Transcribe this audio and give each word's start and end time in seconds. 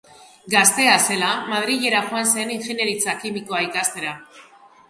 Gaztea 0.53 0.95
zela 1.09 1.27
Madrilera 1.51 2.01
joan 2.07 2.31
zen 2.39 2.57
ingeniaritza 2.57 3.17
kimikoa 3.23 3.63
ikastera. 3.67 4.17